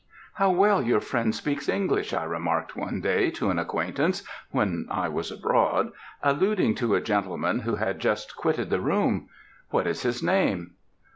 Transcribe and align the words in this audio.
"How 0.33 0.49
well 0.49 0.81
your 0.81 0.99
friend 0.99 1.35
speaks 1.35 1.69
English!" 1.69 2.11
I 2.11 2.23
remarked 2.23 2.75
one 2.75 3.01
day 3.01 3.29
to 3.37 3.51
an 3.51 3.59
acquaintance 3.59 4.23
when 4.49 4.87
I 4.89 5.07
was 5.07 5.31
abroad, 5.31 5.91
alluding 6.23 6.73
to 6.81 6.95
a 6.95 7.01
gentleman 7.01 7.59
who 7.59 7.75
had 7.75 7.99
just 7.99 8.35
quitted 8.35 8.71
the 8.71 8.81
room. 8.81 9.29
"What 9.69 9.85
is 9.85 10.01
his 10.01 10.23
name?" 10.23 10.71